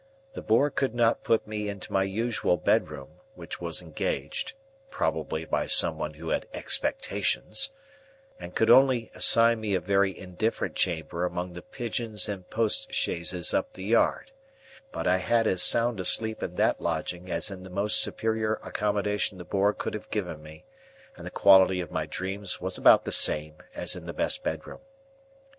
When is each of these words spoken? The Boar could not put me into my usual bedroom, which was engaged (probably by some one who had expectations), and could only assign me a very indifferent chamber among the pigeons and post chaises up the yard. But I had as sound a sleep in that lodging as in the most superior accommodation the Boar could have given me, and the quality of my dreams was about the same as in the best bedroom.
The 0.33 0.41
Boar 0.41 0.71
could 0.71 0.95
not 0.95 1.23
put 1.23 1.45
me 1.45 1.69
into 1.69 1.93
my 1.93 2.01
usual 2.01 2.57
bedroom, 2.57 3.19
which 3.35 3.61
was 3.61 3.83
engaged 3.83 4.53
(probably 4.89 5.45
by 5.45 5.67
some 5.67 5.99
one 5.99 6.15
who 6.15 6.29
had 6.29 6.47
expectations), 6.55 7.71
and 8.39 8.55
could 8.55 8.71
only 8.71 9.11
assign 9.13 9.61
me 9.61 9.75
a 9.75 9.79
very 9.79 10.17
indifferent 10.17 10.73
chamber 10.73 11.23
among 11.23 11.53
the 11.53 11.61
pigeons 11.61 12.27
and 12.27 12.49
post 12.49 12.89
chaises 12.89 13.53
up 13.53 13.73
the 13.73 13.83
yard. 13.83 14.31
But 14.91 15.05
I 15.05 15.17
had 15.17 15.45
as 15.45 15.61
sound 15.61 15.99
a 15.99 16.03
sleep 16.05 16.41
in 16.41 16.55
that 16.55 16.81
lodging 16.81 17.29
as 17.29 17.51
in 17.51 17.61
the 17.61 17.69
most 17.69 18.01
superior 18.01 18.53
accommodation 18.65 19.37
the 19.37 19.45
Boar 19.45 19.71
could 19.71 19.93
have 19.93 20.09
given 20.09 20.41
me, 20.41 20.65
and 21.15 21.27
the 21.27 21.29
quality 21.29 21.79
of 21.79 21.91
my 21.91 22.07
dreams 22.07 22.59
was 22.59 22.75
about 22.75 23.05
the 23.05 23.11
same 23.11 23.57
as 23.75 23.95
in 23.95 24.07
the 24.07 24.13
best 24.13 24.41
bedroom. 24.41 24.81